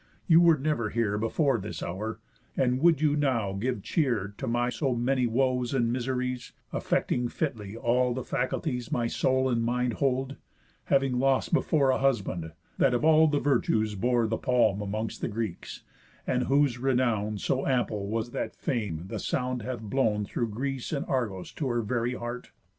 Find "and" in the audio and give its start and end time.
2.57-2.79, 5.75-5.93, 9.47-9.63, 16.25-16.45, 20.91-21.05